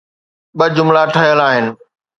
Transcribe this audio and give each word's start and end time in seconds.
ٻه 0.57 0.65
جملا 0.75 1.03
ٺهيل 1.13 1.39
آهن. 1.47 1.65